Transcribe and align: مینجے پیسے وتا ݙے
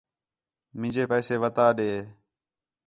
مینجے 0.79 1.03
پیسے 1.11 1.35
وتا 1.43 1.67
ݙے 1.77 1.91